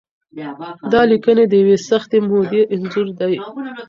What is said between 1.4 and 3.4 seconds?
د یوې سختې مودې انځور دی.